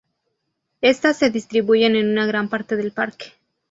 [0.81, 3.33] Estas se distribuyen en una gran parte del parque.